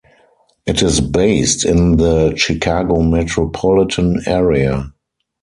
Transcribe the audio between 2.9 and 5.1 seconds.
metropolitan area.